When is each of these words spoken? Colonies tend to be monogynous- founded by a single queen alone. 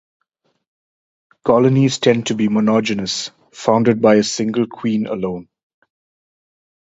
Colonies 1.45 1.99
tend 1.99 2.25
to 2.25 2.33
be 2.33 2.47
monogynous- 2.47 3.29
founded 3.53 4.01
by 4.01 4.15
a 4.15 4.23
single 4.23 4.65
queen 4.65 5.05
alone. 5.05 5.47